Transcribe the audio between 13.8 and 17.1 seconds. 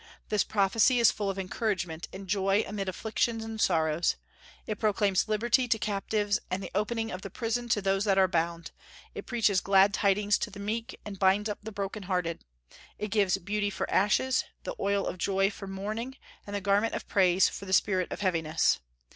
ashes, the oil of joy for mourning, and the garment of